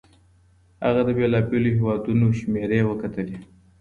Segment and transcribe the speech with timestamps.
[0.85, 3.37] هغه د بېلابېلو هيوادونو شمېرې وکتلې.